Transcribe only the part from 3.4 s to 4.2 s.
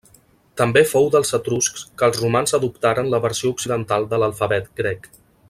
occidental